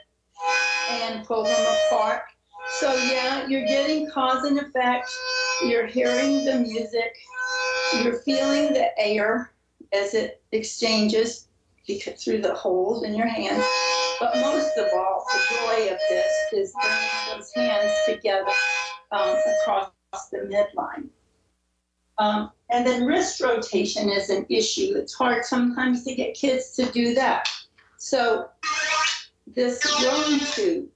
[0.89, 2.21] and pull them apart.
[2.79, 5.12] So yeah, you're getting cause and effect,
[5.65, 7.15] you're hearing the music,
[8.01, 9.51] you're feeling the air
[9.93, 11.47] as it exchanges
[12.17, 13.63] through the holes in your hands.
[14.19, 18.51] But most of all, the joy of this is bringing those hands together
[19.12, 19.91] um, across
[20.32, 21.10] the midline.
[22.19, 24.93] Um, and then wrist rotation is an issue.
[24.95, 27.49] It's hard sometimes to get kids to do that.
[27.97, 28.47] So
[29.47, 30.89] this going tube,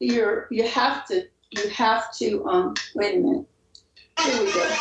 [0.00, 3.46] you're you have to you have to um wait a minute.
[4.20, 4.76] Here we go.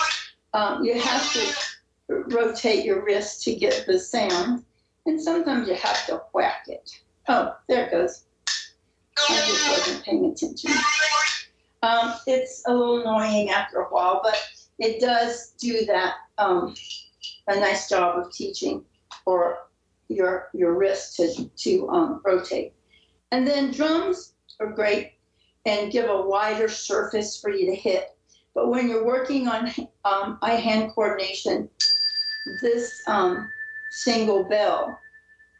[0.53, 1.53] Um, you have to
[2.09, 4.63] rotate your wrist to get the sound,
[5.05, 6.89] and sometimes you have to whack it.
[7.27, 8.25] Oh, there it goes.
[9.17, 10.71] I just wasn't paying attention.
[11.81, 14.37] Um, it's a little annoying after a while, but
[14.79, 16.73] it does do that um,
[17.47, 18.83] a nice job of teaching
[19.25, 19.57] or
[20.09, 22.73] your your wrist to to um, rotate.
[23.31, 25.13] And then drums are great
[25.65, 28.12] and give a wider surface for you to hit.
[28.55, 29.71] But when you're working on
[30.05, 31.69] um, eye hand coordination,
[32.61, 33.49] this um,
[33.91, 34.99] single bell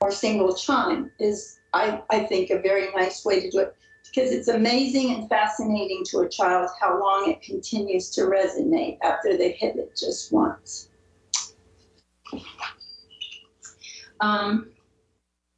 [0.02, 3.76] or single chime is, I, I think, a very nice way to do it
[4.06, 9.38] because it's amazing and fascinating to a child how long it continues to resonate after
[9.38, 10.90] they've hit it just once.
[14.20, 14.72] Um,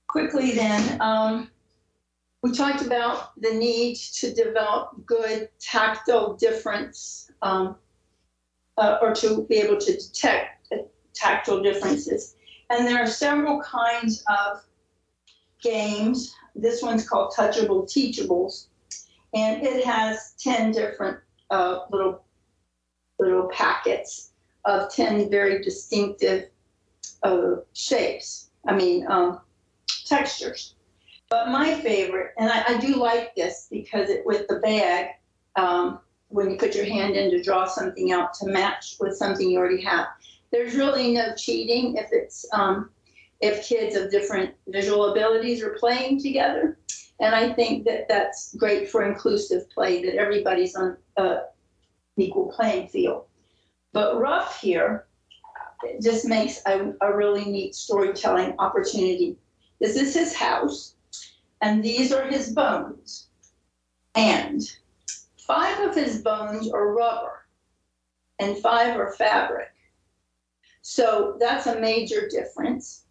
[0.07, 1.49] quickly, then, um,
[2.45, 7.75] we talked about the need to develop good tactile difference um,
[8.77, 10.71] uh, or to be able to detect
[11.15, 12.35] tactile differences.
[12.69, 14.61] And there are several kinds of
[15.59, 16.35] games.
[16.53, 18.67] This one's called Touchable Teachables,
[19.33, 21.17] and it has 10 different
[21.49, 22.23] uh, little,
[23.17, 24.33] little packets
[24.65, 26.49] of 10 very distinctive
[27.23, 29.41] uh, shapes, I mean, um,
[30.05, 30.75] textures.
[31.29, 35.09] But my favorite, and I, I do like this because it with the bag,
[35.55, 39.49] um, when you put your hand in to draw something out to match with something
[39.49, 40.07] you already have,
[40.51, 42.89] there's really no cheating if it's um,
[43.41, 46.77] if kids of different visual abilities are playing together.
[47.19, 51.39] And I think that that's great for inclusive play, that everybody's on an
[52.17, 53.25] equal playing field.
[53.93, 55.07] But Ruff here
[56.01, 59.37] just makes a, a really neat storytelling opportunity.
[59.79, 60.94] This is his house,
[61.61, 63.27] and these are his bones.
[64.15, 64.61] And
[65.37, 67.45] five of his bones are rubber,
[68.39, 69.73] and five are fabric.
[70.81, 73.05] So that's a major difference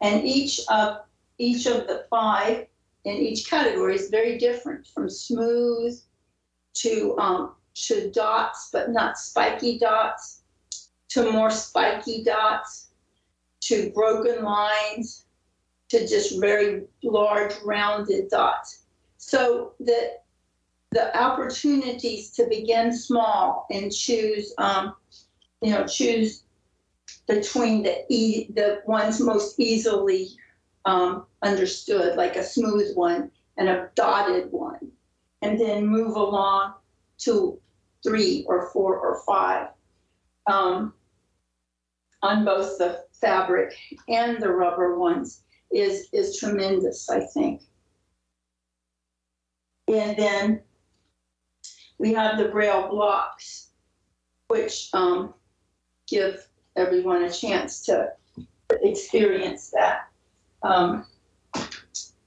[0.00, 0.98] and each of
[1.38, 2.66] each of the five
[3.04, 5.98] in each category is very different from smooth
[6.74, 10.42] to um, to dots but not spiky dots
[11.08, 12.88] to more spiky dots
[13.60, 15.24] to broken lines
[15.90, 18.84] to just very large rounded dots.
[19.18, 20.12] So the
[20.92, 24.94] the opportunities to begin small and choose um,
[25.60, 26.44] you know choose
[27.28, 30.28] between the e the ones most easily
[30.84, 34.90] um, understood, like a smooth one and a dotted one,
[35.42, 36.74] and then move along
[37.18, 37.58] to
[38.02, 39.68] three or four or five
[40.46, 40.94] um,
[42.22, 43.74] on both the fabric
[44.08, 47.62] and the rubber ones is is tremendous, I think.
[49.88, 50.62] And then
[51.98, 53.68] we have the braille blocks,
[54.48, 55.34] which um,
[56.06, 58.12] give everyone a chance to
[58.82, 60.08] experience that.
[60.62, 61.06] Um,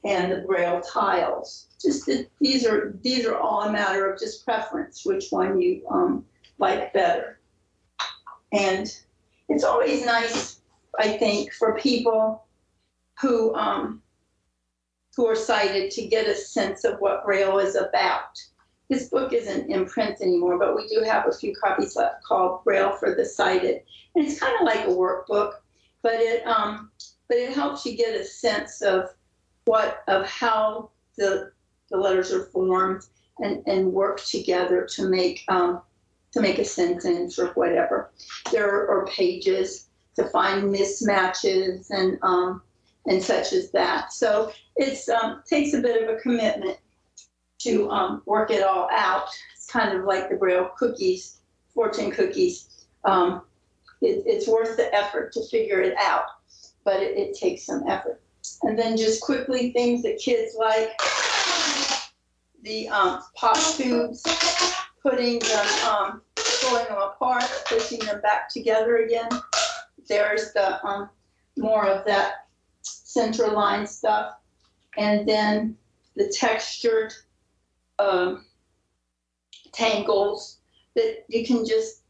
[0.06, 1.68] and the braille tiles.
[1.82, 5.82] Just that these are these are all a matter of just preference, which one you
[5.90, 6.26] um,
[6.58, 7.40] like better.
[8.52, 8.88] And
[9.50, 10.62] it's always nice,
[11.00, 12.43] I think, for people
[13.22, 14.02] who um,
[15.16, 18.42] who are sighted to get a sense of what braille is about.
[18.90, 22.64] This book isn't in print anymore, but we do have a few copies left called
[22.64, 23.82] Braille for the Sighted.
[24.16, 25.54] And it's kind of like a workbook,
[26.02, 26.92] but it um,
[27.28, 29.10] but it helps you get a sense of
[29.66, 31.52] what of how the
[31.90, 33.04] the letters are formed
[33.40, 35.82] and, and work together to make um,
[36.32, 38.12] to make a sentence or whatever.
[38.52, 42.62] There are pages to find mismatches and um,
[43.08, 44.14] and such as that.
[44.14, 46.78] So it um, takes a bit of a commitment
[47.60, 49.28] to um, work it all out.
[49.56, 51.40] It's kind of like the Braille cookies,
[51.74, 52.86] fortune cookies.
[53.06, 53.44] Um,
[54.02, 56.26] it, it's worth the effort to figure it out,
[56.84, 58.22] but it, it takes some effort.
[58.64, 60.92] And then just quickly, things that kids like
[62.64, 64.24] the um, pop tubes,
[65.02, 66.22] putting them, um,
[66.62, 69.30] pulling them apart, pushing them back together again.
[70.08, 71.10] There's the um,
[71.58, 72.43] more of that
[72.84, 74.36] center line stuff.
[74.98, 75.78] And then
[76.16, 77.14] the textured
[78.00, 78.46] um,
[79.72, 80.60] tangles
[80.96, 82.02] that you can just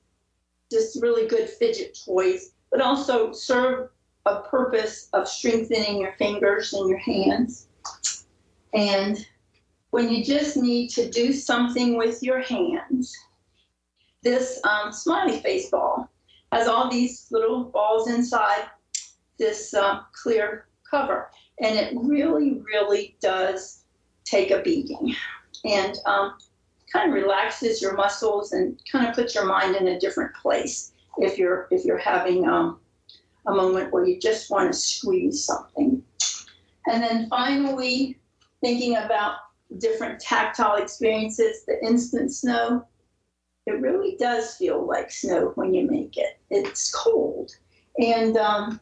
[0.72, 3.90] just really good fidget toys, but also serve
[4.26, 7.68] a purpose of strengthening your fingers and your hands.
[8.74, 9.26] And
[9.92, 13.16] when you just need to do something with your hands,
[14.24, 16.10] this um, smiley face ball
[16.52, 18.66] has all these little balls inside
[19.38, 21.30] this uh, clear cover.
[21.60, 23.84] And it really, really does
[24.26, 25.16] take a beating.
[25.66, 26.38] And um,
[26.92, 30.92] kind of relaxes your muscles and kind of puts your mind in a different place
[31.18, 32.80] if you're if you're having um,
[33.48, 36.04] a moment where you just want to squeeze something.
[36.88, 38.20] And then finally,
[38.62, 39.36] thinking about
[39.78, 42.86] different tactile experiences, the instant snow,
[43.66, 46.38] it really does feel like snow when you make it.
[46.50, 47.52] It's cold.
[47.98, 48.80] And um,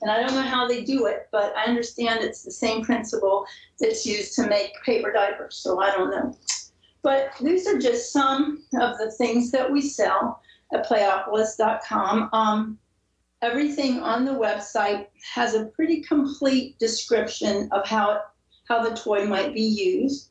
[0.00, 3.46] and I don't know how they do it, but I understand it's the same principle
[3.80, 5.56] that's used to make paper diapers.
[5.56, 6.36] So I don't know.
[7.02, 10.40] But these are just some of the things that we sell
[10.72, 12.30] at playopolis.com.
[12.32, 12.78] Um,
[13.42, 18.22] everything on the website has a pretty complete description of how,
[18.68, 20.30] how the toy might be used.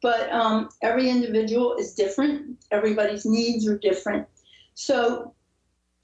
[0.00, 4.26] But um, every individual is different, everybody's needs are different.
[4.74, 5.34] So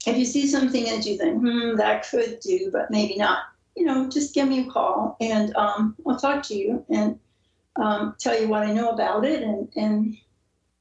[0.05, 3.39] if you see something that you think, hmm, that could do, but maybe not,
[3.75, 7.19] you know, just give me a call and um, I'll talk to you and
[7.75, 10.17] um, tell you what I know about it, and, and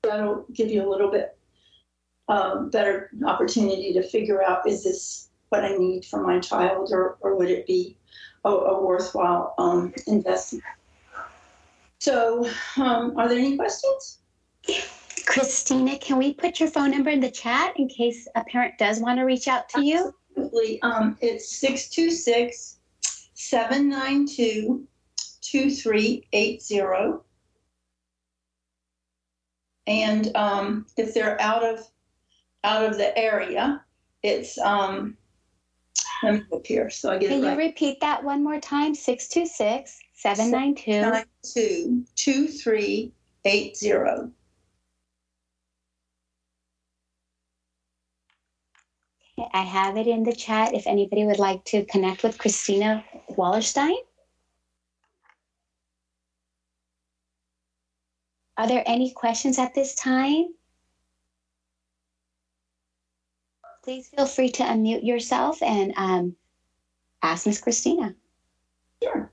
[0.03, 1.37] that'll give you a little bit
[2.29, 7.16] uh, better opportunity to figure out is this what I need for my child, or,
[7.21, 7.97] or would it be
[8.45, 10.64] a, a worthwhile um, investment?
[12.01, 14.19] So, um, are there any questions?
[15.29, 19.01] Christina, can we put your phone number in the chat in case a parent does
[19.01, 20.14] want to reach out to you?
[20.31, 20.81] Absolutely.
[20.83, 22.79] Um, it's 626
[23.35, 24.87] 792
[25.43, 27.18] 2380.
[29.87, 31.87] And um, if they're out of
[32.64, 33.85] out of the area,
[34.22, 35.16] it's um,
[36.22, 37.59] let me look here so I get Can it you right.
[37.59, 38.95] repeat that one more time?
[38.95, 44.33] 626 792 2380.
[49.53, 53.97] I have it in the chat if anybody would like to connect with Christina Wallerstein.
[58.57, 60.47] Are there any questions at this time?
[63.84, 66.36] Please feel free to unmute yourself and um,
[67.22, 68.14] ask Miss Christina.
[69.03, 69.32] Sure.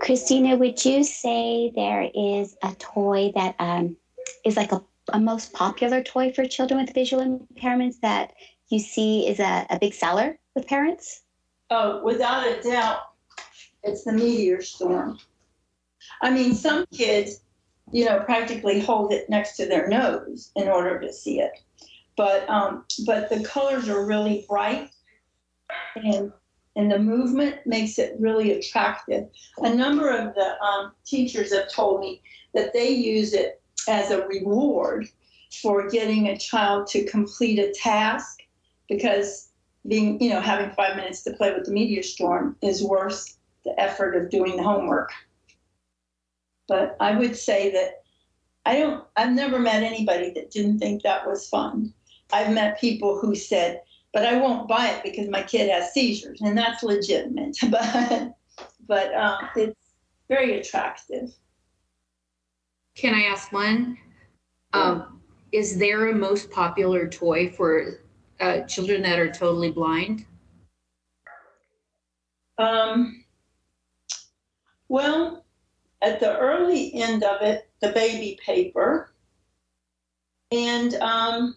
[0.00, 3.96] Christina, would you say there is a toy that um,
[4.44, 4.82] is like a,
[5.12, 7.22] a most popular toy for children with visual
[7.54, 8.32] impairments that
[8.68, 11.22] you see is a, a big seller with parents?
[11.70, 13.00] Oh, without a doubt,
[13.82, 15.18] it's the meteor storm.
[16.22, 17.40] I mean, some kids,
[17.92, 21.52] you know, practically hold it next to their nose in order to see it.
[22.16, 24.90] But um, but the colors are really bright,
[25.96, 26.32] and
[26.76, 29.28] and the movement makes it really attractive.
[29.58, 34.26] A number of the um, teachers have told me that they use it as a
[34.26, 35.08] reward
[35.62, 38.40] for getting a child to complete a task
[38.88, 39.50] because
[39.86, 43.78] being, you know, having five minutes to play with the meteor storm is worth the
[43.80, 45.12] effort of doing the homework.
[46.66, 48.02] But I would say that
[48.66, 51.92] I don't, I've never met anybody that didn't think that was fun.
[52.32, 53.82] I've met people who said,
[54.12, 57.58] but I won't buy it because my kid has seizures, and that's legitimate.
[57.70, 58.34] But,
[58.86, 59.80] but um, it's
[60.28, 61.34] very attractive.
[62.94, 63.98] Can I ask one?
[64.72, 65.20] Um,
[65.52, 68.00] is there a most popular toy for
[68.40, 70.26] uh, children that are totally blind?
[72.58, 73.24] Um,
[74.88, 75.44] well,
[76.02, 79.12] at the early end of it, the baby paper,
[80.52, 81.56] and um,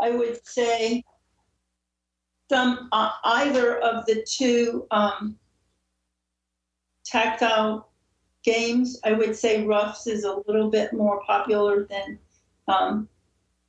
[0.00, 1.04] I would say
[2.50, 5.38] some uh, either of the two um,
[7.04, 7.90] tactile
[8.44, 9.00] games.
[9.04, 12.18] I would say Ruffs is a little bit more popular than
[12.68, 13.08] um,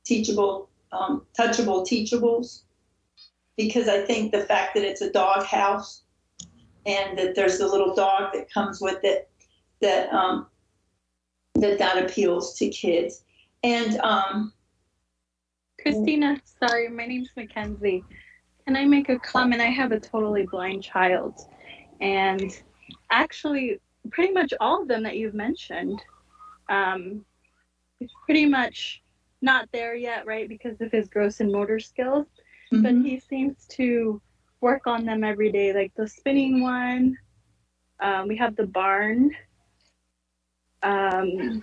[0.04, 2.62] teachable, um, touchable teachables,
[3.56, 6.02] because I think the fact that it's a dog house
[6.84, 9.28] and that there's a little dog that comes with it,
[9.80, 10.46] that um,
[11.54, 13.24] that that appeals to kids.
[13.62, 14.52] And um,
[15.80, 18.04] Christina, sorry, my name's Mackenzie.
[18.66, 19.62] Can I make a comment?
[19.62, 21.40] I have a totally blind child,
[22.00, 22.52] and
[23.10, 23.80] actually,
[24.10, 26.02] pretty much all of them that you've mentioned,
[26.68, 27.24] um,
[27.98, 29.02] he's pretty much
[29.42, 32.26] not there yet, right, because of his gross and motor skills.
[32.70, 33.04] But mhm.
[33.06, 34.20] he seems to
[34.60, 37.16] work on them every day, like the spinning one.
[38.00, 39.30] Um, we have the barn.
[40.82, 41.62] um,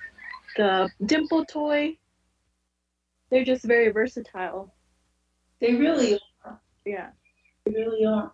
[0.58, 1.98] the dimple toy.
[3.30, 4.74] They're just very versatile.
[5.60, 6.60] They really are.
[6.86, 7.10] Yeah.
[7.66, 8.32] They really are.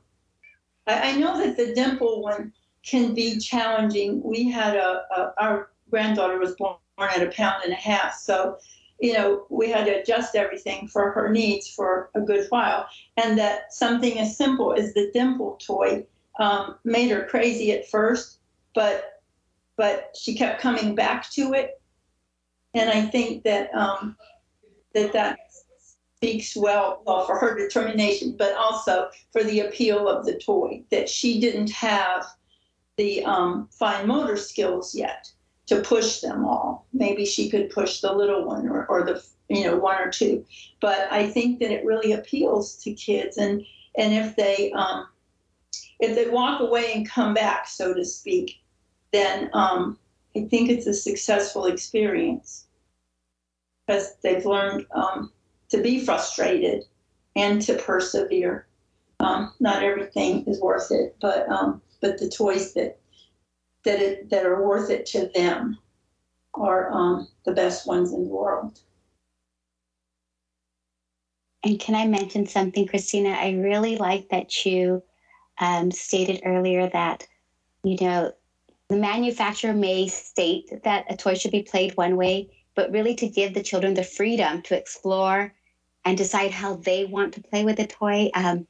[0.87, 2.53] I, I know that the dimple one
[2.89, 4.21] can be challenging.
[4.23, 8.57] We had a, a our granddaughter was born at a pound and a half, so
[8.99, 12.87] you know we had to adjust everything for her needs for a good while,
[13.17, 16.05] and that something as simple as the dimple toy
[16.39, 18.39] um, made her crazy at first,
[18.73, 19.21] but
[19.77, 21.81] but she kept coming back to it,
[22.73, 24.15] and I think that um,
[24.93, 25.39] that that
[26.15, 31.07] speaks well, well for her determination, but also for the appeal of the toy that
[31.07, 32.25] she didn't have
[32.99, 35.31] the um, fine motor skills yet
[35.67, 36.85] to push them all.
[36.91, 40.45] Maybe she could push the little one or, or the you know one or two,
[40.81, 43.65] but I think that it really appeals to kids and
[43.97, 45.07] and if they um,
[45.99, 48.59] if they walk away and come back, so to speak,
[49.11, 49.97] then um,
[50.35, 52.65] I think it's a successful experience
[53.87, 55.31] because they've learned um,
[55.69, 56.83] to be frustrated
[57.35, 58.67] and to persevere.
[59.21, 62.99] Um, not everything is worth it, but um, but the toys that
[63.85, 65.77] that it, that are worth it to them
[66.53, 68.79] are um, the best ones in the world.
[71.63, 73.29] And can I mention something, Christina?
[73.29, 75.03] I really like that you
[75.59, 77.27] um, stated earlier that,
[77.83, 78.31] you know,
[78.89, 83.27] the manufacturer may state that a toy should be played one way, but really to
[83.27, 85.53] give the children the freedom to explore
[86.05, 88.29] and decide how they want to play with the toy.
[88.33, 88.67] Um,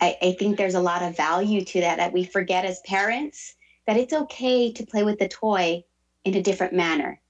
[0.00, 3.54] I, I think there's a lot of value to that that we forget as parents
[3.86, 5.82] that it's okay to play with the toy
[6.24, 7.20] in a different manner,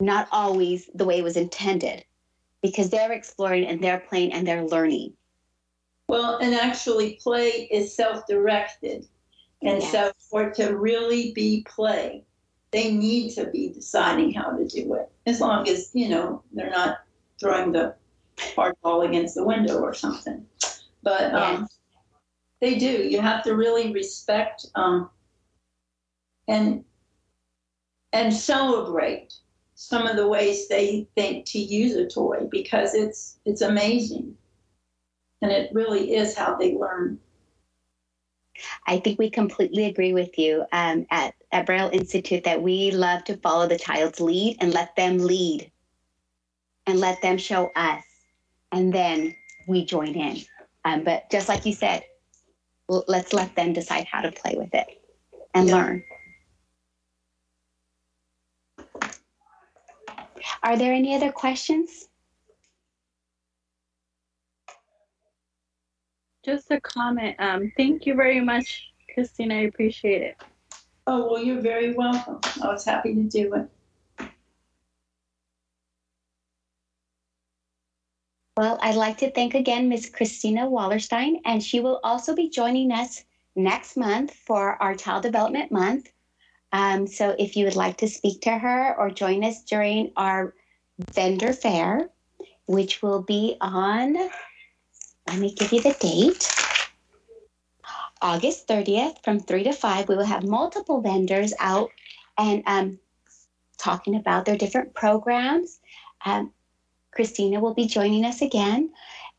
[0.00, 2.04] not always the way it was intended,
[2.62, 5.12] because they're exploring and they're playing and they're learning.
[6.08, 9.06] Well, and actually, play is self directed.
[9.62, 9.90] And Yes.
[9.90, 12.24] so, for it to really be play,
[12.70, 15.10] they need to be deciding how to do it.
[15.26, 16.98] As long as, you know, they're not
[17.40, 17.94] throwing the
[18.54, 20.46] hard ball against the window or something.
[21.02, 21.75] But um, Yes.
[22.60, 22.86] They do.
[22.86, 25.10] You have to really respect um,
[26.48, 26.84] and
[28.12, 29.34] and celebrate
[29.74, 34.34] some of the ways they think to use a toy because it's it's amazing
[35.42, 37.18] and it really is how they learn
[38.86, 43.24] I think we completely agree with you um, at, at Braille Institute that we love
[43.24, 45.70] to follow the child's lead and let them lead
[46.86, 48.02] and let them show us.
[48.72, 49.34] And then
[49.66, 50.38] we join in.
[50.84, 52.04] Um, but just like you said,
[52.88, 54.86] let's let them decide how to play with it
[55.54, 55.74] and Yeah.
[55.76, 56.04] learn.
[60.62, 62.08] Are there any other questions?
[66.44, 67.36] Just a comment.
[67.40, 69.54] Um, thank you very much, Christina.
[69.56, 70.36] I appreciate it.
[71.08, 73.68] oh well you're very welcome i was happy to do it
[78.56, 82.90] Well, I'd like to thank again Miss Christina Wallerstein, and she will also be joining
[82.90, 83.22] us
[83.54, 86.10] next month for our Child Development Month.
[86.72, 90.54] Um, so if you would like to speak to her or join us during our
[91.14, 92.08] vendor fair,
[92.66, 94.14] which will be on,
[95.28, 96.50] let me give you the date.
[98.22, 101.90] August 30th from 3 to 5, we will have multiple vendors out
[102.38, 102.98] and um,
[103.76, 105.78] talking about their different programs.
[106.24, 106.52] Um,
[107.20, 108.92] Christina will be joining us again.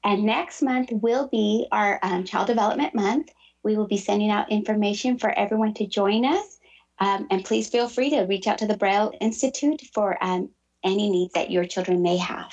[0.04, 3.30] And next month will be our um, Child Development Month.
[3.64, 6.58] We will be sending out information for everyone to join us.
[7.00, 10.50] Um, and please feel free to reach out to the Braille Institute for um,
[10.84, 12.52] any needs that your children may have.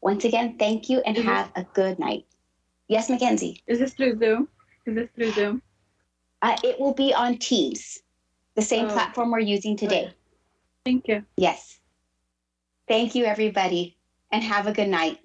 [0.00, 1.22] Once again, thank you and Mhm.
[1.24, 2.26] have a good night.
[2.88, 3.62] Yes, Mackenzie.
[3.68, 4.48] Is this through Zoom?
[4.86, 5.62] Is this through Zoom?
[6.42, 8.02] Uh, it will be on Teams,
[8.56, 8.92] the same Oh.
[8.92, 10.12] platform we're using today.
[10.84, 11.24] Thank you.
[11.36, 11.78] Yes.
[12.88, 13.96] Thank you, everybody,
[14.34, 15.23] and have a good night.